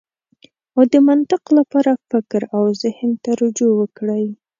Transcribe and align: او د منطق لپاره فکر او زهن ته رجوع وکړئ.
او 0.75 0.81
د 0.91 0.95
منطق 1.07 1.43
لپاره 1.57 1.91
فکر 2.09 2.41
او 2.55 2.63
زهن 2.81 3.11
ته 3.23 3.29
رجوع 3.41 3.73
وکړئ. 3.77 4.25